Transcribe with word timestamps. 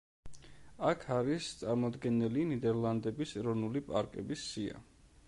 აქ 0.91 1.03
არის 1.15 1.49
წარმოდგენილი 1.59 2.45
ნიდერლანდების 2.53 3.35
ეროვნული 3.43 3.85
პარკების 3.91 4.49
სია. 4.55 4.83